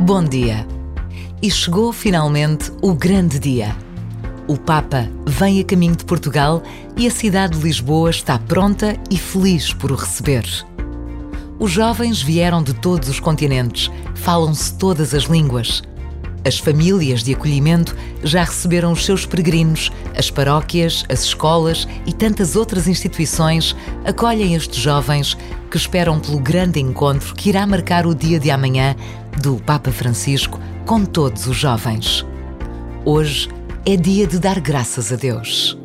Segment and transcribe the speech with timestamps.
[0.00, 0.66] Bom dia!
[1.42, 3.76] E chegou finalmente o grande dia.
[4.48, 6.62] O Papa vem a caminho de Portugal
[6.96, 10.44] e a cidade de Lisboa está pronta e feliz por o receber.
[11.58, 15.82] Os jovens vieram de todos os continentes, falam-se todas as línguas.
[16.44, 17.94] As famílias de acolhimento
[18.24, 24.78] já receberam os seus peregrinos, as paróquias, as escolas e tantas outras instituições acolhem estes
[24.78, 25.36] jovens
[25.70, 28.96] que esperam pelo grande encontro que irá marcar o dia de amanhã
[29.42, 32.24] do Papa Francisco com todos os jovens.
[33.04, 33.48] Hoje
[33.84, 35.78] é dia de dar graças a Deus.